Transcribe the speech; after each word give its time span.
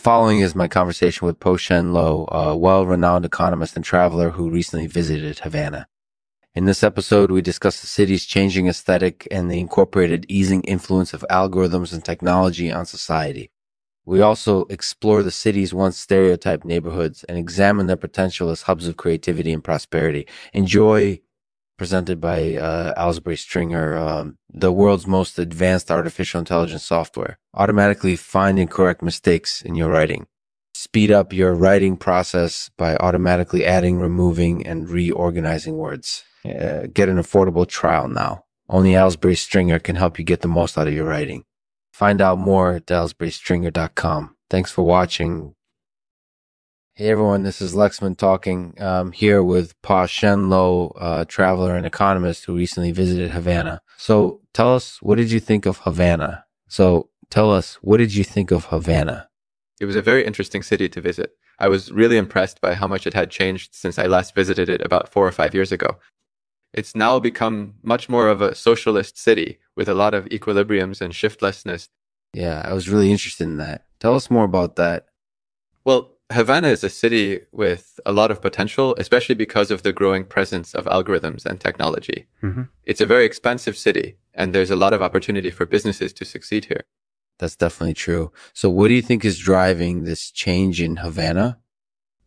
following 0.00 0.40
is 0.40 0.54
my 0.54 0.66
conversation 0.66 1.26
with 1.26 1.38
Po-Shen 1.38 1.92
Loh, 1.92 2.26
a 2.32 2.56
well 2.56 2.86
renowned 2.86 3.26
economist 3.26 3.76
and 3.76 3.84
traveler 3.84 4.30
who 4.30 4.50
recently 4.50 4.86
visited 4.86 5.40
Havana. 5.40 5.86
In 6.54 6.64
this 6.64 6.82
episode, 6.82 7.30
we 7.30 7.42
discuss 7.42 7.80
the 7.80 7.86
city's 7.86 8.24
changing 8.24 8.66
aesthetic 8.66 9.28
and 9.30 9.50
the 9.50 9.60
incorporated 9.60 10.24
easing 10.26 10.62
influence 10.62 11.12
of 11.12 11.24
algorithms 11.30 11.92
and 11.92 12.02
technology 12.02 12.72
on 12.72 12.86
society. 12.86 13.50
We 14.06 14.22
also 14.22 14.64
explore 14.70 15.22
the 15.22 15.30
city's 15.30 15.74
once 15.74 15.98
stereotyped 15.98 16.64
neighborhoods 16.64 17.22
and 17.24 17.36
examine 17.36 17.86
their 17.86 17.96
potential 17.96 18.48
as 18.48 18.62
hubs 18.62 18.88
of 18.88 18.96
creativity 18.96 19.52
and 19.52 19.62
prosperity. 19.62 20.26
Enjoy 20.54 21.20
presented 21.80 22.20
by 22.20 22.56
uh, 22.56 22.92
Aylesbury 22.94 23.38
Stringer, 23.38 23.96
um, 23.96 24.36
the 24.52 24.70
world's 24.70 25.06
most 25.06 25.38
advanced 25.38 25.90
artificial 25.90 26.38
intelligence 26.38 26.84
software, 26.84 27.38
automatically 27.54 28.16
find 28.16 28.58
and 28.58 28.70
correct 28.70 29.00
mistakes 29.00 29.62
in 29.62 29.74
your 29.74 29.88
writing. 29.88 30.26
Speed 30.74 31.10
up 31.10 31.32
your 31.32 31.54
writing 31.54 31.96
process 31.96 32.70
by 32.76 32.96
automatically 32.96 33.64
adding, 33.64 33.98
removing, 33.98 34.66
and 34.66 34.90
reorganizing 34.90 35.78
words. 35.78 36.22
Uh, 36.44 36.82
get 36.92 37.08
an 37.08 37.16
affordable 37.16 37.66
trial 37.66 38.08
now. 38.08 38.44
Only 38.68 38.94
Aylesbury 38.94 39.34
Stringer 39.34 39.78
can 39.78 39.96
help 39.96 40.18
you 40.18 40.24
get 40.26 40.42
the 40.42 40.48
most 40.48 40.76
out 40.76 40.86
of 40.86 40.92
your 40.92 41.06
writing. 41.06 41.44
Find 41.94 42.20
out 42.20 42.38
more 42.38 42.72
at 42.72 42.86
aylesburystringer.com. 42.88 44.36
Thanks 44.50 44.70
for 44.70 44.82
watching. 44.82 45.54
Hey 46.94 47.08
everyone, 47.08 47.44
this 47.44 47.62
is 47.62 47.74
Lexman 47.74 48.16
talking 48.18 48.74
um, 48.78 49.12
here 49.12 49.42
with 49.42 49.80
Po-Shen 49.80 50.50
Loh, 50.50 50.92
a 51.00 51.24
traveler 51.24 51.74
and 51.76 51.86
economist 51.86 52.44
who 52.44 52.56
recently 52.56 52.90
visited 52.90 53.30
Havana. 53.30 53.80
So 53.96 54.42
tell 54.52 54.74
us, 54.74 55.00
what 55.00 55.14
did 55.16 55.30
you 55.30 55.40
think 55.40 55.66
of 55.66 55.78
Havana? 55.78 56.44
So 56.68 57.08
tell 57.30 57.50
us, 57.52 57.76
what 57.76 57.98
did 57.98 58.14
you 58.14 58.24
think 58.24 58.50
of 58.50 58.66
Havana? 58.66 59.30
It 59.80 59.86
was 59.86 59.96
a 59.96 60.02
very 60.02 60.26
interesting 60.26 60.62
city 60.62 60.88
to 60.90 61.00
visit. 61.00 61.30
I 61.58 61.68
was 61.68 61.90
really 61.92 62.18
impressed 62.18 62.60
by 62.60 62.74
how 62.74 62.86
much 62.86 63.06
it 63.06 63.14
had 63.14 63.30
changed 63.30 63.74
since 63.74 63.98
I 63.98 64.06
last 64.06 64.34
visited 64.34 64.68
it 64.68 64.82
about 64.82 65.08
four 65.08 65.26
or 65.26 65.32
five 65.32 65.54
years 65.54 65.72
ago. 65.72 65.96
It's 66.74 66.94
now 66.94 67.18
become 67.18 67.74
much 67.82 68.08
more 68.08 68.28
of 68.28 68.42
a 68.42 68.54
socialist 68.54 69.16
city 69.16 69.58
with 69.74 69.88
a 69.88 69.94
lot 69.94 70.12
of 70.12 70.26
equilibriums 70.26 71.00
and 71.00 71.14
shiftlessness. 71.14 71.88
Yeah, 72.34 72.60
I 72.64 72.74
was 72.74 72.90
really 72.90 73.10
interested 73.10 73.44
in 73.44 73.56
that. 73.56 73.86
Tell 74.00 74.16
us 74.16 74.30
more 74.30 74.44
about 74.44 74.76
that. 74.76 75.06
Well, 75.84 76.16
Havana 76.30 76.68
is 76.68 76.84
a 76.84 76.88
city 76.88 77.40
with 77.50 77.98
a 78.06 78.12
lot 78.12 78.30
of 78.30 78.40
potential, 78.40 78.94
especially 78.98 79.34
because 79.34 79.70
of 79.70 79.82
the 79.82 79.92
growing 79.92 80.24
presence 80.24 80.74
of 80.74 80.84
algorithms 80.84 81.44
and 81.44 81.60
technology. 81.60 82.26
Mm-hmm. 82.42 82.62
It's 82.84 83.00
a 83.00 83.06
very 83.06 83.24
expansive 83.24 83.76
city, 83.76 84.16
and 84.32 84.54
there's 84.54 84.70
a 84.70 84.76
lot 84.76 84.92
of 84.92 85.02
opportunity 85.02 85.50
for 85.50 85.66
businesses 85.66 86.12
to 86.14 86.24
succeed 86.24 86.66
here. 86.66 86.84
That's 87.40 87.56
definitely 87.56 87.94
true. 87.94 88.32
So, 88.52 88.70
what 88.70 88.88
do 88.88 88.94
you 88.94 89.02
think 89.02 89.24
is 89.24 89.38
driving 89.38 90.04
this 90.04 90.30
change 90.30 90.80
in 90.80 90.96
Havana? 90.96 91.58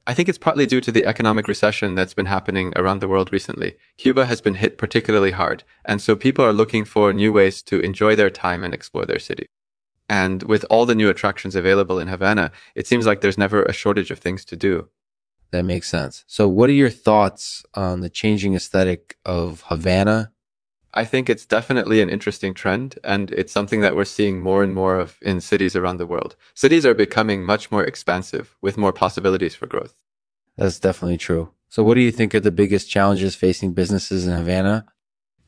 I 0.05 0.13
think 0.13 0.27
it's 0.27 0.37
partly 0.37 0.65
due 0.65 0.81
to 0.81 0.91
the 0.91 1.05
economic 1.05 1.47
recession 1.47 1.95
that's 1.95 2.13
been 2.13 2.25
happening 2.25 2.73
around 2.75 2.99
the 2.99 3.07
world 3.07 3.31
recently. 3.31 3.77
Cuba 3.97 4.25
has 4.25 4.41
been 4.41 4.55
hit 4.55 4.77
particularly 4.77 5.31
hard, 5.31 5.63
and 5.85 6.01
so 6.01 6.17
people 6.17 6.43
are 6.43 6.51
looking 6.51 6.83
for 6.83 7.13
new 7.13 7.31
ways 7.31 7.61
to 7.63 7.79
enjoy 7.79 8.15
their 8.17 8.29
time 8.29 8.65
and 8.65 8.73
explore 8.73 9.05
their 9.05 9.19
city. 9.19 9.47
And 10.09 10.43
with 10.43 10.65
all 10.69 10.85
the 10.85 10.95
new 10.95 11.09
attractions 11.09 11.55
available 11.55 11.99
in 11.99 12.07
Havana, 12.07 12.51
it 12.75 12.87
seems 12.87 13.05
like 13.05 13.21
there's 13.21 13.37
never 13.37 13.63
a 13.63 13.73
shortage 13.73 14.11
of 14.11 14.19
things 14.19 14.43
to 14.45 14.55
do. 14.55 14.89
That 15.51 15.63
makes 15.63 15.87
sense. 15.87 16.25
So, 16.27 16.47
what 16.47 16.69
are 16.69 16.73
your 16.73 16.89
thoughts 16.89 17.63
on 17.75 18.01
the 18.01 18.09
changing 18.09 18.55
aesthetic 18.55 19.17
of 19.23 19.61
Havana? 19.67 20.31
I 20.95 21.05
think 21.05 21.29
it's 21.29 21.45
definitely 21.45 22.01
an 22.01 22.09
interesting 22.09 22.53
trend, 22.53 22.99
and 23.03 23.31
it's 23.31 23.53
something 23.53 23.81
that 23.81 23.95
we're 23.95 24.05
seeing 24.05 24.41
more 24.41 24.63
and 24.63 24.73
more 24.73 24.99
of 24.99 25.17
in 25.21 25.41
cities 25.41 25.75
around 25.75 25.97
the 25.97 26.05
world. 26.05 26.35
Cities 26.53 26.85
are 26.85 26.93
becoming 26.93 27.43
much 27.43 27.71
more 27.71 27.83
expansive 27.83 28.55
with 28.61 28.77
more 28.77 28.93
possibilities 28.93 29.55
for 29.55 29.65
growth. 29.65 29.95
That's 30.57 30.79
definitely 30.79 31.17
true. 31.17 31.51
So, 31.69 31.83
what 31.83 31.95
do 31.95 32.01
you 32.01 32.11
think 32.11 32.35
are 32.35 32.39
the 32.39 32.51
biggest 32.51 32.89
challenges 32.89 33.35
facing 33.35 33.73
businesses 33.73 34.27
in 34.27 34.33
Havana? 34.33 34.85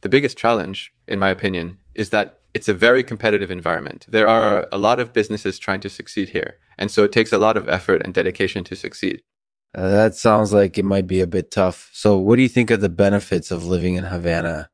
The 0.02 0.10
biggest 0.10 0.38
challenge, 0.38 0.94
in 1.08 1.20
my 1.20 1.30
opinion, 1.30 1.78
is 1.94 2.10
that 2.12 2.42
it's 2.56 2.70
a 2.70 2.74
very 2.74 3.04
competitive 3.04 3.52
environment. 3.52 4.06
There 4.08 4.30
are 4.30 4.68
a 4.72 4.78
lot 4.78 5.02
of 5.02 5.12
businesses 5.12 5.60
trying 5.60 5.82
to 5.82 5.90
succeed 5.90 6.30
here. 6.30 6.58
And 6.78 6.90
so 6.90 7.04
it 7.04 7.12
takes 7.12 7.34
a 7.34 7.38
lot 7.38 7.58
of 7.58 7.68
effort 7.68 8.02
and 8.04 8.14
dedication 8.14 8.64
to 8.64 8.78
succeed. 8.78 9.22
Uh, 9.76 9.90
that 9.90 10.16
sounds 10.16 10.54
like 10.54 10.78
it 10.78 10.86
might 10.86 11.06
be 11.06 11.20
a 11.20 11.28
bit 11.28 11.52
tough. 11.52 11.90
So, 11.92 12.18
what 12.18 12.38
do 12.38 12.44
you 12.44 12.48
think 12.48 12.72
are 12.72 12.78
the 12.78 12.88
benefits 12.88 13.52
of 13.52 13.66
living 13.66 13.96
in 13.96 14.06
Havana? 14.06 14.70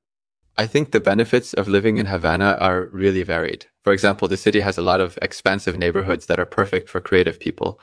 I 0.59 0.67
think 0.67 0.91
the 0.91 0.99
benefits 0.99 1.55
of 1.55 1.67
living 1.67 1.97
in 1.97 2.05
Havana 2.05 2.55
are 2.59 2.85
really 2.91 3.23
varied. 3.23 3.65
For 3.83 3.93
example, 3.93 4.27
the 4.27 4.37
city 4.37 4.59
has 4.59 4.77
a 4.77 4.83
lot 4.83 5.01
of 5.01 5.17
expansive 5.19 5.79
neighborhoods 5.79 6.27
that 6.27 6.39
are 6.39 6.45
perfect 6.45 6.87
for 6.87 7.01
creative 7.01 7.39
people. 7.39 7.79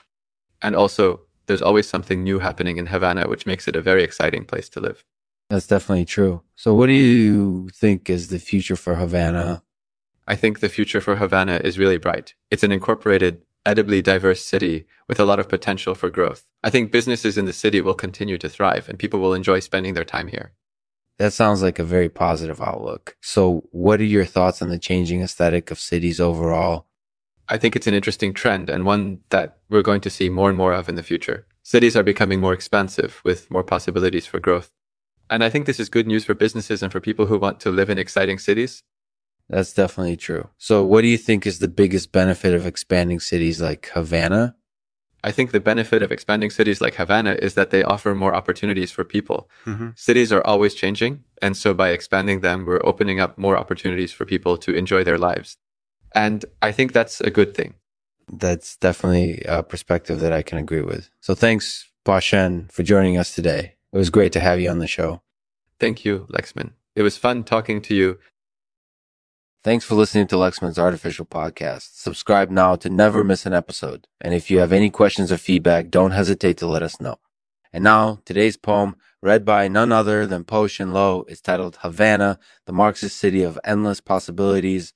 And 0.62 0.76
also, 0.76 1.22
there's 1.46 1.62
always 1.62 1.88
something 1.88 2.22
new 2.22 2.38
happening 2.38 2.76
in 2.76 2.86
Havana, 2.86 3.28
which 3.28 3.46
makes 3.46 3.66
it 3.66 3.74
a 3.74 3.82
very 3.82 4.04
exciting 4.04 4.44
place 4.44 4.68
to 4.68 4.80
live. 4.80 5.02
That's 5.50 5.66
definitely 5.66 6.04
true. 6.04 6.42
So, 6.54 6.72
what 6.72 6.86
do 6.86 6.92
you 6.92 7.68
think 7.74 8.08
is 8.08 8.28
the 8.28 8.38
future 8.38 8.76
for 8.76 8.94
Havana? 8.94 9.64
I 10.28 10.36
think 10.36 10.60
the 10.60 10.68
future 10.68 11.00
for 11.00 11.16
Havana 11.16 11.58
is 11.64 11.78
really 11.78 11.96
bright. 11.96 12.34
It's 12.50 12.62
an 12.62 12.70
incorporated, 12.70 13.40
edibly 13.64 14.02
diverse 14.02 14.44
city 14.44 14.84
with 15.08 15.18
a 15.18 15.24
lot 15.24 15.40
of 15.40 15.48
potential 15.48 15.94
for 15.94 16.10
growth. 16.10 16.44
I 16.62 16.68
think 16.68 16.92
businesses 16.92 17.38
in 17.38 17.46
the 17.46 17.52
city 17.54 17.80
will 17.80 17.94
continue 17.94 18.36
to 18.36 18.48
thrive 18.48 18.90
and 18.90 18.98
people 18.98 19.20
will 19.20 19.32
enjoy 19.32 19.60
spending 19.60 19.94
their 19.94 20.04
time 20.04 20.28
here. 20.28 20.52
That 21.16 21.32
sounds 21.32 21.62
like 21.62 21.78
a 21.78 21.84
very 21.84 22.10
positive 22.10 22.60
outlook. 22.60 23.16
So, 23.22 23.64
what 23.72 24.00
are 24.00 24.04
your 24.04 24.26
thoughts 24.26 24.60
on 24.60 24.68
the 24.68 24.78
changing 24.78 25.22
aesthetic 25.22 25.70
of 25.70 25.80
cities 25.80 26.20
overall? 26.20 26.88
I 27.48 27.56
think 27.56 27.74
it's 27.74 27.86
an 27.86 27.94
interesting 27.94 28.34
trend 28.34 28.68
and 28.68 28.84
one 28.84 29.20
that 29.30 29.56
we're 29.70 29.80
going 29.80 30.02
to 30.02 30.10
see 30.10 30.28
more 30.28 30.50
and 30.50 30.58
more 30.58 30.74
of 30.74 30.90
in 30.90 30.94
the 30.94 31.02
future. 31.02 31.46
Cities 31.62 31.96
are 31.96 32.02
becoming 32.02 32.38
more 32.38 32.52
expansive 32.52 33.22
with 33.24 33.50
more 33.50 33.64
possibilities 33.64 34.26
for 34.26 34.40
growth. 34.40 34.70
And 35.30 35.42
I 35.42 35.48
think 35.48 35.64
this 35.64 35.80
is 35.80 35.88
good 35.88 36.06
news 36.06 36.26
for 36.26 36.34
businesses 36.34 36.82
and 36.82 36.92
for 36.92 37.00
people 37.00 37.26
who 37.26 37.38
want 37.38 37.60
to 37.60 37.70
live 37.70 37.88
in 37.88 37.98
exciting 37.98 38.38
cities. 38.38 38.82
That's 39.48 39.72
definitely 39.72 40.16
true. 40.16 40.48
So, 40.58 40.84
what 40.84 41.02
do 41.02 41.08
you 41.08 41.18
think 41.18 41.46
is 41.46 41.58
the 41.58 41.68
biggest 41.68 42.12
benefit 42.12 42.54
of 42.54 42.66
expanding 42.66 43.20
cities 43.20 43.60
like 43.60 43.90
Havana? 43.94 44.54
I 45.24 45.32
think 45.32 45.50
the 45.50 45.60
benefit 45.60 46.02
of 46.02 46.12
expanding 46.12 46.50
cities 46.50 46.80
like 46.80 46.94
Havana 46.94 47.32
is 47.42 47.54
that 47.54 47.70
they 47.70 47.82
offer 47.82 48.14
more 48.14 48.34
opportunities 48.34 48.92
for 48.92 49.04
people. 49.04 49.50
Mm-hmm. 49.66 49.90
Cities 49.96 50.32
are 50.32 50.46
always 50.46 50.74
changing. 50.74 51.24
And 51.42 51.56
so 51.56 51.74
by 51.74 51.90
expanding 51.90 52.40
them, 52.40 52.64
we're 52.64 52.84
opening 52.84 53.18
up 53.18 53.36
more 53.36 53.56
opportunities 53.56 54.12
for 54.12 54.24
people 54.24 54.56
to 54.58 54.74
enjoy 54.74 55.02
their 55.02 55.18
lives. 55.18 55.56
And 56.14 56.44
I 56.62 56.70
think 56.72 56.92
that's 56.92 57.20
a 57.20 57.30
good 57.30 57.54
thing. 57.54 57.74
That's 58.30 58.76
definitely 58.76 59.42
a 59.46 59.62
perspective 59.62 60.20
that 60.20 60.32
I 60.32 60.42
can 60.42 60.58
agree 60.58 60.82
with. 60.82 61.10
So 61.20 61.34
thanks, 61.34 61.90
Po-Shen, 62.04 62.68
for 62.70 62.82
joining 62.82 63.18
us 63.18 63.34
today. 63.34 63.74
It 63.92 63.98
was 63.98 64.10
great 64.10 64.32
to 64.32 64.40
have 64.40 64.60
you 64.60 64.70
on 64.70 64.78
the 64.78 64.86
show. 64.86 65.22
Thank 65.80 66.04
you, 66.04 66.26
Lexman. 66.30 66.72
It 66.94 67.02
was 67.02 67.16
fun 67.16 67.42
talking 67.42 67.80
to 67.82 67.94
you 67.94 68.18
Thanks 69.64 69.84
for 69.84 69.96
listening 69.96 70.28
to 70.28 70.36
Lexman's 70.36 70.78
Artificial 70.78 71.26
Podcast. 71.26 71.88
Subscribe 71.94 72.48
now 72.48 72.76
to 72.76 72.88
never 72.88 73.24
miss 73.24 73.44
an 73.44 73.52
episode. 73.52 74.06
And 74.20 74.32
if 74.32 74.52
you 74.52 74.60
have 74.60 74.72
any 74.72 74.88
questions 74.88 75.32
or 75.32 75.36
feedback, 75.36 75.90
don't 75.90 76.12
hesitate 76.12 76.56
to 76.58 76.66
let 76.68 76.84
us 76.84 77.00
know. 77.00 77.16
And 77.72 77.82
now, 77.82 78.20
today's 78.24 78.56
poem, 78.56 78.94
read 79.20 79.44
by 79.44 79.66
none 79.66 79.90
other 79.90 80.28
than 80.28 80.44
Po-Shen 80.44 80.92
Loh, 80.92 81.24
is 81.26 81.40
titled 81.40 81.78
Havana, 81.82 82.38
the 82.66 82.72
Marxist 82.72 83.16
City 83.16 83.42
of 83.42 83.58
Endless 83.64 84.00
Possibilities. 84.00 84.94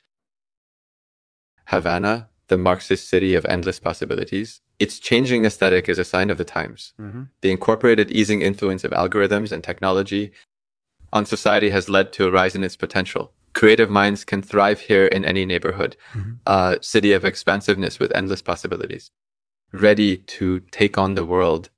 Havana, 1.67 2.29
the 2.47 2.57
Marxist 2.57 3.09
City 3.09 3.35
of 3.35 3.45
Endless 3.47 3.81
Possibilities. 3.81 4.61
Its 4.79 5.01
changing 5.01 5.45
aesthetic 5.45 5.89
is 5.89 5.99
a 5.99 6.05
sign 6.05 6.31
of 6.31 6.39
the 6.39 6.45
times. 6.45 6.95
Mm-hmm. 7.01 7.25
The 7.41 7.51
incorporated 7.51 8.13
easing 8.13 8.43
influence 8.43 8.85
of 8.85 8.93
algorithms 8.93 9.51
and 9.51 9.65
technology 9.65 10.31
on 11.13 11.27
society 11.27 11.71
has 11.71 11.89
led 11.89 12.13
to 12.13 12.29
a 12.29 12.31
rise 12.31 12.55
in 12.55 12.63
its 12.63 12.77
potential 12.77 13.33
creative 13.55 13.91
minds 13.91 14.25
can 14.25 14.43
thrive 14.43 14.81
here 14.81 15.07
in 15.07 15.25
any 15.25 15.45
neighborhood, 15.45 15.97
mm-hmm. 16.13 16.33
a 16.47 16.79
city 16.81 17.13
of 17.13 17.25
expansiveness 17.25 17.99
with 17.99 18.15
endless 18.15 18.43
possibilities, 18.43 19.11
ready 19.73 20.19
to 20.19 20.61
take 20.71 20.99
on 20.99 21.15
the 21.15 21.25
world 21.25 21.71